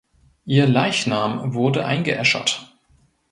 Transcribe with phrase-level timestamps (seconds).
[0.45, 2.73] Ihr Leichnam wurde eingeäschert.